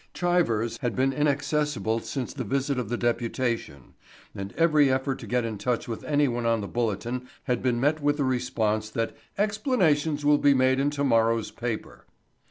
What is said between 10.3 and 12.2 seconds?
be made in tomorrow's paper."